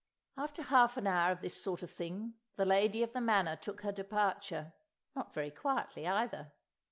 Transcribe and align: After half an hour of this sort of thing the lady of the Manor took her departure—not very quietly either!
After 0.35 0.63
half 0.63 0.97
an 0.97 1.05
hour 1.05 1.31
of 1.31 1.41
this 1.41 1.61
sort 1.61 1.83
of 1.83 1.91
thing 1.91 2.33
the 2.55 2.65
lady 2.65 3.03
of 3.03 3.13
the 3.13 3.21
Manor 3.21 3.55
took 3.55 3.81
her 3.81 3.91
departure—not 3.91 5.31
very 5.31 5.51
quietly 5.51 6.07
either! 6.07 6.51